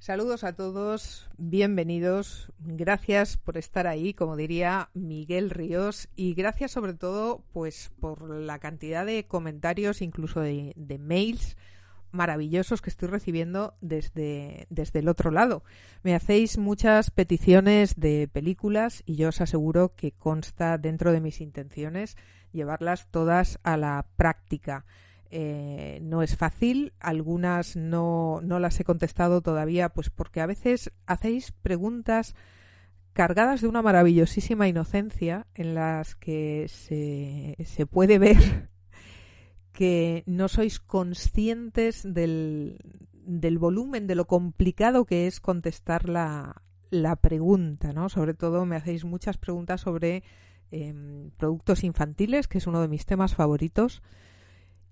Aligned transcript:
Saludos 0.00 0.44
a 0.44 0.54
todos, 0.54 1.28
bienvenidos, 1.36 2.50
gracias 2.58 3.36
por 3.36 3.58
estar 3.58 3.86
ahí, 3.86 4.14
como 4.14 4.34
diría 4.34 4.88
Miguel 4.94 5.50
Ríos, 5.50 6.08
y 6.16 6.32
gracias 6.32 6.70
sobre 6.70 6.94
todo 6.94 7.44
pues 7.52 7.92
por 8.00 8.30
la 8.30 8.58
cantidad 8.60 9.04
de 9.04 9.26
comentarios, 9.26 10.00
incluso 10.00 10.40
de, 10.40 10.74
mails 10.98 11.58
maravillosos 12.12 12.80
que 12.80 12.88
estoy 12.88 13.08
recibiendo 13.08 13.74
desde, 13.82 14.66
desde 14.70 15.00
el 15.00 15.08
otro 15.10 15.30
lado. 15.30 15.64
Me 16.02 16.14
hacéis 16.14 16.56
muchas 16.56 17.10
peticiones 17.10 18.00
de 18.00 18.26
películas 18.26 19.02
y 19.04 19.16
yo 19.16 19.28
os 19.28 19.42
aseguro 19.42 19.94
que 19.96 20.12
consta 20.12 20.78
dentro 20.78 21.12
de 21.12 21.20
mis 21.20 21.42
intenciones 21.42 22.16
llevarlas 22.52 23.06
todas 23.10 23.58
a 23.64 23.76
la 23.76 24.06
práctica. 24.16 24.86
Eh, 25.32 26.00
no 26.02 26.22
es 26.22 26.36
fácil, 26.36 26.92
algunas 26.98 27.76
no, 27.76 28.40
no 28.42 28.58
las 28.58 28.80
he 28.80 28.84
contestado 28.84 29.42
todavía, 29.42 29.88
pues 29.90 30.10
porque 30.10 30.40
a 30.40 30.46
veces 30.46 30.90
hacéis 31.06 31.52
preguntas 31.52 32.34
cargadas 33.12 33.60
de 33.60 33.68
una 33.68 33.80
maravillosísima 33.82 34.66
inocencia 34.66 35.46
en 35.54 35.74
las 35.74 36.16
que 36.16 36.66
se, 36.68 37.56
se 37.64 37.86
puede 37.86 38.18
ver 38.18 38.70
que 39.72 40.24
no 40.26 40.48
sois 40.48 40.80
conscientes 40.80 42.02
del, 42.02 42.78
del 43.12 43.58
volumen, 43.58 44.08
de 44.08 44.16
lo 44.16 44.26
complicado 44.26 45.04
que 45.04 45.28
es 45.28 45.38
contestar 45.38 46.08
la, 46.08 46.62
la 46.90 47.14
pregunta, 47.16 47.92
¿no? 47.92 48.08
Sobre 48.08 48.34
todo 48.34 48.66
me 48.66 48.74
hacéis 48.74 49.04
muchas 49.04 49.38
preguntas 49.38 49.82
sobre 49.82 50.24
em, 50.72 51.30
productos 51.36 51.84
infantiles, 51.84 52.48
que 52.48 52.58
es 52.58 52.66
uno 52.66 52.80
de 52.80 52.88
mis 52.88 53.06
temas 53.06 53.34
favoritos 53.36 54.02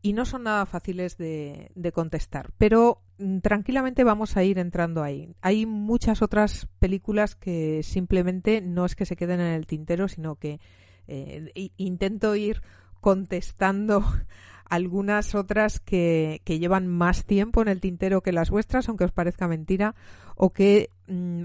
y 0.03 0.13
no 0.13 0.25
son 0.25 0.45
nada 0.45 0.67
fáciles 0.67 1.17
de, 1.17 1.71
contestar. 1.95 2.51
Pero 2.59 3.03
mm, 3.19 3.39
tranquilamente 3.39 4.05
vamos 4.05 4.37
a 4.37 4.45
ir 4.45 4.59
entrando 4.59 5.03
ahí. 5.03 5.35
Hay 5.41 5.67
muchas 5.67 6.23
otras 6.23 6.69
películas 6.79 7.35
que 7.35 7.83
simplemente 7.83 8.61
no 8.61 8.85
es 8.85 8.95
que 8.95 9.07
se 9.07 9.17
queden 9.17 9.41
en 9.41 9.55
el 9.55 9.67
tintero, 9.67 10.09
sino 10.09 10.37
que 10.37 10.61
eh, 11.07 11.73
intento 11.77 12.37
ir 12.37 12.63
contestando 13.01 14.05
algunas 14.65 15.35
otras 15.35 15.81
que, 15.81 16.43
que, 16.45 16.59
llevan 16.59 16.87
más 16.87 17.25
tiempo 17.25 17.63
en 17.63 17.69
el 17.69 17.81
tintero 17.81 18.23
que 18.23 18.33
las 18.33 18.51
vuestras, 18.51 18.89
aunque 18.89 19.05
os 19.05 19.13
parezca 19.13 19.49
mentira, 19.49 19.95
o 20.37 20.53
que 20.53 20.91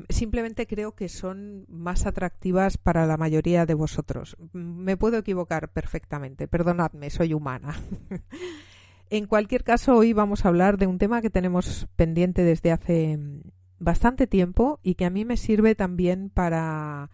simplemente 0.10 0.68
creo 0.68 0.94
que 0.94 1.08
son 1.08 1.66
más 1.70 2.06
atractivas 2.06 2.78
para 2.78 3.06
la 3.06 3.18
mayoría 3.18 3.66
de 3.66 3.74
vosotros. 3.74 4.36
Me 4.52 4.98
puedo 4.98 5.18
equivocar 5.18 5.70
perfectamente, 5.70 6.48
perdonadme, 6.48 7.10
soy 7.10 7.34
humana. 7.34 7.76
en 9.10 9.26
cualquier 9.26 9.64
caso, 9.64 9.96
hoy 9.96 10.12
vamos 10.14 10.44
a 10.44 10.50
hablar 10.50 10.78
de 10.78 10.88
un 10.88 10.98
tema 10.98 11.22
que 11.22 11.30
tenemos 11.30 11.88
pendiente 11.96 12.44
desde 12.44 12.72
hace 12.72 13.18
mm, 13.18 13.42
bastante 13.80 14.28
tiempo 14.28 14.80
y 14.84 14.96
que 14.96 15.06
a 15.06 15.10
mí 15.10 15.24
me 15.24 15.38
sirve 15.38 15.76
también 15.76 16.30
para 16.30 17.10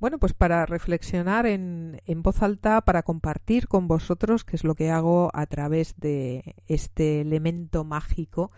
bueno, 0.00 0.18
pues 0.18 0.34
para 0.34 0.66
reflexionar 0.66 1.46
en, 1.46 2.02
en, 2.04 2.22
voz 2.22 2.42
alta, 2.42 2.82
para 2.82 3.04
compartir 3.04 3.68
con 3.68 3.88
vosotros, 3.88 4.44
que 4.44 4.56
es 4.56 4.64
lo 4.64 4.74
que 4.74 4.90
hago 4.90 5.30
a 5.32 5.46
través 5.46 5.94
de 5.96 6.56
este 6.66 7.22
elemento 7.22 7.84
mágico, 7.84 8.50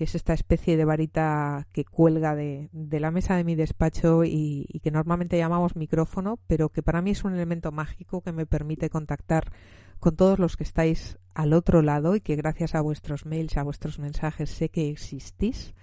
que 0.00 0.04
es 0.04 0.14
esta 0.14 0.32
especie 0.32 0.78
de 0.78 0.86
varita 0.86 1.66
que 1.72 1.84
cuelga 1.84 2.34
de, 2.34 2.70
de 2.72 3.00
la 3.00 3.10
mesa 3.10 3.36
de 3.36 3.44
mi 3.44 3.54
despacho 3.54 4.24
y, 4.24 4.64
y, 4.66 4.80
que 4.80 4.90
normalmente 4.90 5.36
llamamos 5.36 5.76
micrófono, 5.76 6.38
pero 6.46 6.70
que 6.70 6.82
para 6.82 7.02
mí 7.02 7.10
es 7.10 7.22
un 7.22 7.34
elemento 7.34 7.70
mágico 7.70 8.22
que 8.22 8.32
me 8.32 8.46
permite 8.46 8.88
contactar 8.88 9.52
con 9.98 10.16
todos 10.16 10.38
los 10.38 10.56
que 10.56 10.64
estáis 10.64 11.18
al 11.34 11.52
otro 11.52 11.82
lado 11.82 12.16
y 12.16 12.22
que 12.22 12.34
gracias 12.34 12.74
a 12.74 12.80
vuestros 12.80 13.26
mails, 13.26 13.58
a 13.58 13.62
vuestros 13.62 13.98
mensajes 13.98 14.48
sé 14.48 14.70
que 14.70 14.88
existís, 14.88 15.74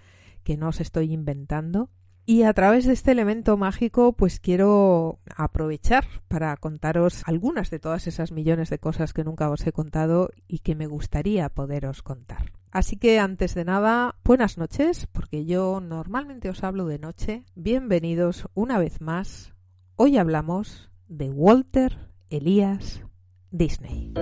que 0.44 0.58
no 0.58 0.70
os 0.70 0.82
estoy 0.82 1.14
inventando 1.14 1.92
y 2.26 2.42
a 2.42 2.54
través 2.54 2.88
de 2.88 2.94
este 2.94 3.12
elemento 3.12 3.56
mágico, 3.56 4.14
pues 4.14 4.40
quiero 4.40 5.20
aprovechar 5.36 6.08
para 6.28 6.58
contaros 6.58 7.22
algunas 7.28 7.70
de 7.70 7.78
todas 7.78 8.08
esas 8.08 8.32
millones 8.32 8.72
de 8.72 8.80
cosas 8.80 9.14
que 9.14 9.24
nunca 9.24 9.48
os 9.52 9.68
he 9.68 9.72
contado 9.72 10.32
y 10.48 10.58
que 10.58 10.74
me 10.74 10.88
gustaría 10.88 11.50
poderos 11.50 12.02
contar. 12.02 12.57
Así 12.72 12.98
que 12.98 13.20
antes 13.20 13.56
de 13.56 13.66
nada, 13.66 14.16
buenas 14.24 14.58
noches, 14.58 15.08
porque 15.12 15.46
yo 15.46 15.80
normalmente 15.80 16.50
os 16.50 16.64
hablo 16.64 16.86
de 16.86 17.00
noche. 17.00 17.46
Bienvenidos 17.56 18.48
una 18.54 18.78
vez 18.78 19.02
más. 19.02 19.54
Hoy 19.96 20.18
hablamos 20.18 20.92
de 21.08 21.30
Walter 21.32 21.98
Elías 22.30 23.02
Disney. 23.52 24.14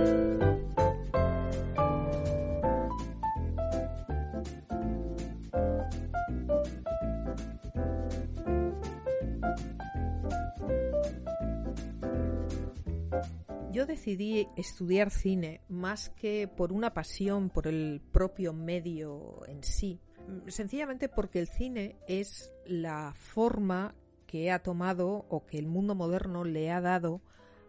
Yo 13.76 13.84
decidí 13.84 14.48
estudiar 14.56 15.10
cine 15.10 15.60
más 15.68 16.08
que 16.08 16.48
por 16.48 16.72
una 16.72 16.94
pasión 16.94 17.50
por 17.50 17.66
el 17.66 18.00
propio 18.10 18.54
medio 18.54 19.42
en 19.48 19.62
sí, 19.62 20.00
sencillamente 20.46 21.10
porque 21.10 21.40
el 21.40 21.46
cine 21.46 21.96
es 22.08 22.54
la 22.64 23.12
forma 23.14 23.94
que 24.26 24.50
ha 24.50 24.62
tomado 24.62 25.26
o 25.28 25.44
que 25.44 25.58
el 25.58 25.66
mundo 25.66 25.94
moderno 25.94 26.42
le 26.42 26.70
ha 26.70 26.80
dado 26.80 27.20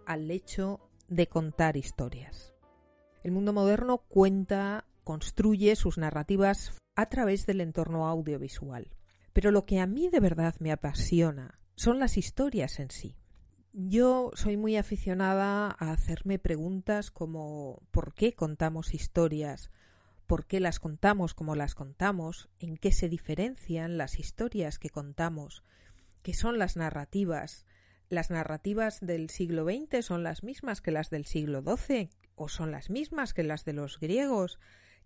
al 0.06 0.32
hecho 0.32 0.80
de 1.10 1.28
contar 1.28 1.76
historias. 1.76 2.54
El 3.22 3.34
mundo 3.34 3.52
moderno 3.52 3.98
cuenta, 3.98 4.86
construye 5.04 5.76
sus 5.76 5.98
narrativas 5.98 6.78
a 6.96 7.08
través 7.08 7.46
del 7.46 7.60
entorno 7.60 8.08
audiovisual. 8.08 8.96
Pero 9.34 9.52
lo 9.52 9.66
que 9.66 9.82
a 9.82 9.88
mí 9.88 10.08
de 10.08 10.22
verdad 10.22 10.56
me 10.60 10.72
apasiona 10.72 11.60
son 11.76 12.00
las 12.00 12.16
historias 12.16 12.80
en 12.80 12.92
sí. 12.92 13.18
Yo 13.80 14.32
soy 14.34 14.58
muy 14.58 14.76
aficionada 14.76 15.68
a 15.68 15.92
hacerme 15.92 16.40
preguntas 16.40 17.12
como 17.12 17.84
¿por 17.92 18.16
qué 18.16 18.34
contamos 18.34 18.96
historias? 18.96 19.70
¿Por 20.26 20.48
qué 20.48 20.60
las 20.60 20.80
contamos 20.80 21.36
como 21.36 21.56
las 21.56 21.76
contamos? 21.76 22.50
¿En 22.58 22.78
qué 22.78 22.92
se 22.92 23.08
diferencian 23.08 24.00
las 24.00 24.18
historias 24.18 24.80
que 24.80 24.90
contamos? 24.90 25.64
¿Qué 26.24 26.34
son 26.34 26.58
las 26.58 26.76
narrativas? 26.76 27.68
¿Las 28.10 28.32
narrativas 28.32 29.00
del 29.00 29.30
siglo 29.30 29.66
XX 29.66 30.04
son 30.04 30.24
las 30.24 30.42
mismas 30.42 30.82
que 30.82 30.90
las 30.90 31.12
del 31.12 31.26
siglo 31.26 31.62
XII? 31.62 32.10
¿O 32.34 32.50
son 32.50 32.72
las 32.72 32.90
mismas 32.90 33.36
que 33.36 33.44
las 33.44 33.64
de 33.64 33.74
los 33.74 34.00
griegos? 34.00 34.58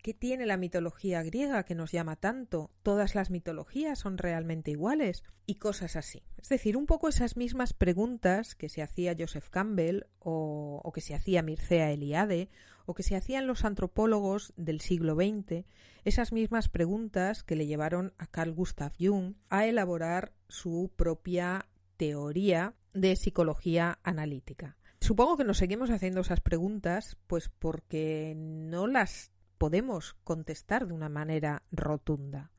¿Qué 0.02 0.16
tiene 0.16 0.48
la 0.48 0.58
mitología 0.58 1.22
griega 1.22 1.64
que 1.64 1.76
nos 1.76 1.92
llama 1.92 2.16
tanto? 2.16 2.72
¿Todas 2.82 3.14
las 3.14 3.30
mitologías 3.30 4.00
son 4.00 4.18
realmente 4.18 4.72
iguales? 4.72 5.24
Y 5.46 5.56
cosas 5.56 5.96
así. 5.96 6.24
Es 6.38 6.50
decir, 6.50 6.76
un 6.76 6.88
poco 6.88 7.08
esas 7.08 7.38
mismas 7.38 7.74
preguntas 7.74 8.56
que 8.56 8.68
se 8.68 8.82
hacía 8.82 9.16
Joseph 9.18 9.50
Campbell 9.50 10.06
o, 10.18 10.92
que 10.92 11.02
se 11.02 11.14
hacía 11.14 11.44
Mircea 11.44 11.92
Eliade 11.92 12.50
o 12.88 12.96
que 12.96 13.04
se 13.04 13.16
hacían 13.16 13.46
los 13.46 13.64
antropólogos 13.64 14.54
del 14.58 14.82
siglo 14.82 15.14
XX, 15.14 15.66
esas 16.04 16.32
mismas 16.32 16.68
preguntas 16.68 17.44
que 17.44 17.56
le 17.56 17.68
llevaron 17.68 18.16
a 18.18 18.26
Carl 18.26 18.54
Gustav 18.54 18.94
Jung 19.00 19.36
a 19.50 19.68
elaborar 19.68 20.34
su 20.48 20.92
propia 20.96 21.68
teoría 21.98 22.74
de 22.96 23.16
psicología 23.16 24.00
analítica. 24.02 24.78
Supongo 25.00 25.38
que 25.38 25.44
nos 25.44 25.58
seguimos 25.58 25.92
haciendo 25.92 26.22
esas 26.22 26.42
preguntas, 26.42 27.18
pues 27.28 27.50
porque 27.50 28.34
no 28.36 28.88
las 28.88 29.32
podemos 29.62 30.16
contestar 30.24 30.88
de 30.88 30.94
una 30.96 31.08
manera 31.08 31.62
rotunda. 31.72 32.52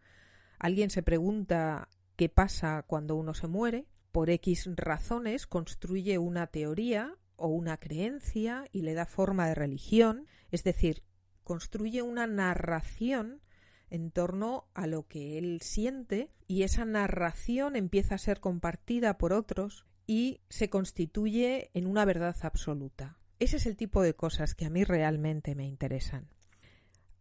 Alguien 0.61 0.89
se 0.89 1.03
pregunta 1.03 1.89
qué 2.15 2.29
pasa 2.29 2.85
cuando 2.87 3.17
uno 3.17 3.35
se 3.35 3.49
muere, 3.49 3.89
por 4.13 4.31
X 4.31 4.71
razones 4.77 5.49
construye 5.49 6.19
una 6.19 6.47
teoría 6.47 7.17
o 7.35 7.49
una 7.49 7.79
creencia 7.79 8.67
y 8.71 8.83
le 8.83 8.95
da 8.95 9.07
forma 9.07 9.49
de 9.49 9.57
religión, 9.57 10.29
es 10.53 10.63
decir, 10.63 11.03
construye 11.43 12.03
una 12.03 12.29
narración 12.29 13.41
en 13.91 14.13
torno 14.13 14.69
a 14.73 14.87
lo 14.87 15.09
que 15.09 15.39
él 15.39 15.61
siente 15.61 16.31
y 16.47 16.63
esa 16.63 16.85
narración 16.85 17.75
empieza 17.75 18.15
a 18.15 18.19
ser 18.19 18.39
compartida 18.39 19.19
por 19.19 19.33
otros 19.33 19.87
y 20.07 20.41
se 20.51 20.71
constituye 20.71 21.73
en 21.75 21.89
una 21.89 22.05
verdad 22.05 22.37
absoluta. 22.43 23.19
Ese 23.41 23.57
es 23.57 23.67
el 23.67 23.77
tipo 23.77 24.03
de 24.03 24.15
cosas 24.15 24.55
que 24.55 24.67
a 24.67 24.71
mí 24.71 24.85
realmente 24.85 25.57
me 25.57 25.67
interesan. 25.67 26.29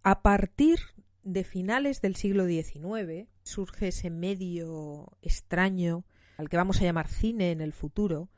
A 0.04 0.24
partir 0.24 0.80
de 1.24 1.44
finales 1.44 2.02
del 2.02 2.16
siglo 2.16 2.48
XIX 2.48 3.28
surge 3.44 3.90
ese 3.90 4.10
medio 4.10 5.12
extraño 5.22 6.06
al 6.38 6.50
que 6.50 6.58
vamos 6.58 6.82
a 6.82 6.84
llamar 6.84 7.08
cine 7.08 7.52
en 7.52 7.62
el 7.62 7.72
futuro, 7.72 8.30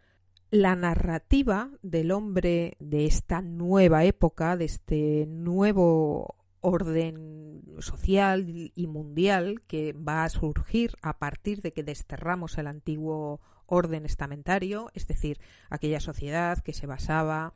la 0.51 0.75
narrativa 0.75 1.71
del 1.81 2.11
hombre 2.11 2.75
de 2.79 3.05
esta 3.05 3.41
nueva 3.41 4.03
época, 4.03 4.57
de 4.57 4.65
este 4.65 5.25
nuevo 5.29 6.35
orden 6.59 7.63
social 7.79 8.45
y 8.75 8.87
mundial 8.87 9.61
que 9.65 9.93
va 9.93 10.25
a 10.25 10.29
surgir 10.29 10.95
a 11.01 11.17
partir 11.17 11.61
de 11.61 11.71
que 11.71 11.83
desterramos 11.83 12.57
el 12.57 12.67
antiguo 12.67 13.39
orden 13.67 14.05
estamentario, 14.05 14.91
es 14.93 15.07
decir, 15.07 15.39
aquella 15.69 16.01
sociedad 16.01 16.59
que 16.59 16.73
se 16.73 16.87
basaba 16.87 17.53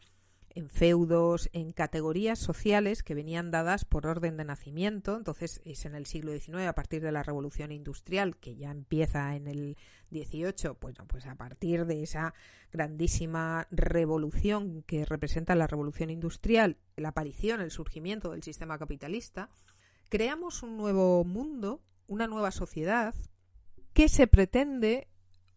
en 0.55 0.69
feudos, 0.69 1.49
en 1.53 1.71
categorías 1.71 2.39
sociales 2.39 3.03
que 3.03 3.13
venían 3.13 3.51
dadas 3.51 3.85
por 3.85 4.07
orden 4.07 4.37
de 4.37 4.45
nacimiento. 4.45 5.15
Entonces 5.15 5.61
es 5.65 5.85
en 5.85 5.95
el 5.95 6.05
siglo 6.05 6.31
XIX, 6.31 6.67
a 6.67 6.73
partir 6.73 7.01
de 7.01 7.11
la 7.11 7.23
revolución 7.23 7.71
industrial, 7.71 8.37
que 8.37 8.55
ya 8.55 8.71
empieza 8.71 9.35
en 9.35 9.47
el 9.47 9.77
XVIII, 10.11 10.75
pues, 10.79 10.95
pues 11.07 11.25
a 11.25 11.35
partir 11.35 11.85
de 11.85 12.03
esa 12.03 12.33
grandísima 12.71 13.67
revolución 13.71 14.83
que 14.83 15.05
representa 15.05 15.55
la 15.55 15.67
revolución 15.67 16.09
industrial, 16.09 16.77
la 16.95 17.09
aparición, 17.09 17.61
el 17.61 17.71
surgimiento 17.71 18.31
del 18.31 18.43
sistema 18.43 18.77
capitalista, 18.77 19.49
creamos 20.09 20.63
un 20.63 20.77
nuevo 20.77 21.23
mundo, 21.23 21.81
una 22.07 22.27
nueva 22.27 22.51
sociedad 22.51 23.13
que 23.93 24.09
se 24.09 24.27
pretende 24.27 25.07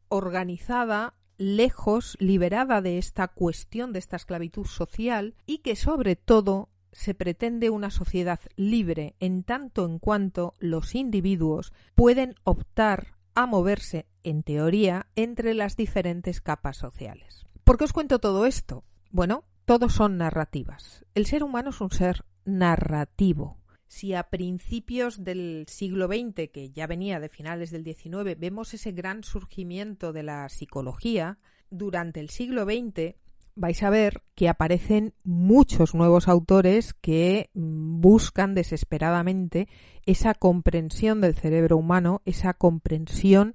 organizada 0.09 1.15
lejos, 1.41 2.19
liberada 2.21 2.83
de 2.83 2.99
esta 2.99 3.27
cuestión 3.29 3.93
de 3.93 3.99
esta 3.99 4.17
esclavitud 4.17 4.67
social 4.67 5.35
y 5.47 5.59
que 5.59 5.75
sobre 5.75 6.15
todo 6.15 6.69
se 6.93 7.15
pretende 7.15 7.71
una 7.71 7.91
sociedad 7.91 8.41
libre 8.57 9.15
en 9.21 9.43
tanto 9.43 9.87
en 9.87 9.99
cuanto 9.99 10.55
los 10.59 10.95
individuos 10.95 11.73
pueden 11.95 12.35
optar 12.45 13.15
a 13.35 13.47
moverse, 13.47 14.07
en 14.23 14.43
teoría, 14.43 15.07
entre 15.17 15.55
las 15.55 15.77
diferentes 15.77 16.43
capas 16.43 16.77
sociales. 16.77 17.47
¿Por 17.65 17.79
qué 17.79 17.85
os 17.85 17.93
cuento 17.95 18.19
todo 18.19 18.45
esto? 18.45 18.85
Bueno, 19.11 19.45
todos 19.65 19.95
son 19.95 20.19
narrativas. 20.19 21.07
El 21.15 21.25
ser 21.25 21.43
humano 21.43 21.71
es 21.71 21.81
un 21.81 21.91
ser 21.91 22.25
narrativo 22.45 23.60
si 23.91 24.15
a 24.15 24.31
principios 24.31 25.25
del 25.25 25.65
siglo 25.67 26.07
XX, 26.07 26.49
que 26.53 26.71
ya 26.71 26.87
venía 26.87 27.19
de 27.19 27.29
finales 27.29 27.73
del 27.73 27.83
XIX, 27.83 28.39
vemos 28.39 28.73
ese 28.73 28.93
gran 28.93 29.25
surgimiento 29.25 30.13
de 30.13 30.23
la 30.23 30.49
psicología, 30.49 31.39
durante 31.71 32.21
el 32.21 32.31
siglo 32.31 32.65
XX 32.65 33.17
vais 33.57 33.83
a 33.83 33.91
ver 33.91 34.23
que 34.37 34.49
aparecen 34.49 35.13
muchos 35.25 35.97
nuevos 35.97 36.29
autores 36.29 36.95
que 36.95 37.51
mm, 37.55 38.01
buscan 38.01 38.55
desesperadamente 38.55 39.67
esa 40.07 40.35
comprensión 40.35 41.21
del 41.21 41.35
cerebro 41.35 41.77
humano, 41.77 42.23
esa 42.25 42.55
comprensión 42.55 43.55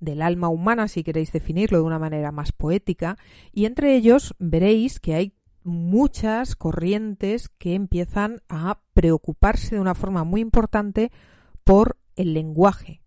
del 0.00 0.20
alma 0.20 0.48
humana, 0.48 0.88
si 0.88 1.04
queréis 1.04 1.30
definirlo 1.30 1.78
de 1.78 1.84
una 1.84 2.00
manera 2.00 2.32
más 2.32 2.50
poética, 2.50 3.18
y 3.52 3.66
entre 3.66 3.94
ellos 3.94 4.34
veréis 4.40 4.98
que 4.98 5.14
hay 5.14 5.34
muchas 5.64 6.56
corrientes 6.56 7.48
que 7.48 7.74
empiezan 7.74 8.42
a 8.48 8.80
preocuparse 8.94 9.74
de 9.74 9.80
una 9.80 9.94
forma 9.94 10.24
muy 10.24 10.40
importante 10.40 11.10
por 11.64 11.98
el 12.16 12.34
lenguaje 12.34 13.02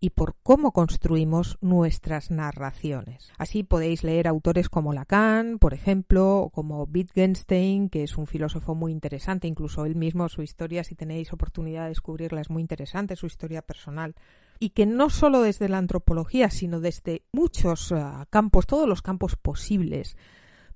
y 0.00 0.10
por 0.10 0.36
cómo 0.42 0.72
construimos 0.72 1.58
nuestras 1.60 2.30
narraciones. 2.30 3.32
Así 3.36 3.64
podéis 3.64 4.04
leer 4.04 4.28
autores 4.28 4.68
como 4.68 4.92
Lacan, 4.92 5.58
por 5.58 5.74
ejemplo, 5.74 6.38
o 6.38 6.50
como 6.50 6.84
Wittgenstein, 6.84 7.88
que 7.88 8.04
es 8.04 8.16
un 8.16 8.26
filósofo 8.26 8.74
muy 8.74 8.92
interesante, 8.92 9.48
incluso 9.48 9.84
él 9.84 9.96
mismo, 9.96 10.28
su 10.28 10.42
historia, 10.42 10.84
si 10.84 10.94
tenéis 10.94 11.32
oportunidad 11.32 11.82
de 11.82 11.88
descubrirla, 11.88 12.40
es 12.40 12.50
muy 12.50 12.62
interesante, 12.62 13.16
su 13.16 13.26
historia 13.26 13.62
personal 13.62 14.14
y 14.60 14.70
que 14.70 14.86
no 14.86 15.10
solo 15.10 15.42
desde 15.42 15.68
la 15.68 15.78
antropología, 15.78 16.50
sino 16.50 16.80
desde 16.80 17.22
muchos 17.32 17.92
eh, 17.92 18.04
campos, 18.30 18.66
todos 18.66 18.88
los 18.88 19.02
campos 19.02 19.36
posibles 19.36 20.16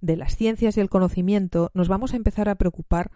de 0.03 0.17
las 0.17 0.37
ciencias 0.37 0.77
y 0.77 0.81
el 0.81 0.91
conocimiento, 0.91 1.71
nos 1.73 1.89
vamos 1.89 2.13
a 2.13 2.17
empezar 2.17 2.51
a 2.51 2.57
preocupar 2.57 3.11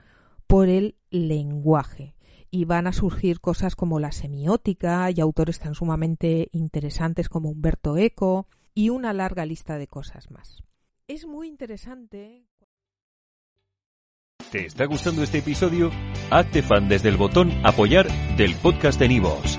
por 0.46 0.68
el 0.68 0.96
lenguaje. 1.10 2.14
Y 2.50 2.64
van 2.64 2.86
a 2.86 2.92
surgir 2.92 3.40
cosas 3.40 3.74
como 3.76 4.00
la 4.00 4.12
semiótica 4.12 5.10
y 5.10 5.20
autores 5.20 5.58
tan 5.58 5.74
sumamente 5.74 6.48
interesantes 6.52 7.28
como 7.28 7.50
Humberto 7.50 7.98
Eco 7.98 8.46
y 8.72 8.88
una 8.88 9.12
larga 9.12 9.44
lista 9.44 9.76
de 9.76 9.88
cosas 9.88 10.30
más. 10.30 10.62
Es 11.08 11.26
muy 11.26 11.48
interesante. 11.48 12.46
¿Te 14.50 14.64
está 14.64 14.86
gustando 14.86 15.24
este 15.24 15.38
episodio? 15.38 15.90
Hazte 16.30 16.62
fan 16.62 16.88
desde 16.88 17.08
el 17.08 17.16
botón 17.16 17.50
Apoyar 17.64 18.06
del 18.36 18.54
podcast 18.54 18.98
de 19.00 19.08
Nivos. 19.08 19.58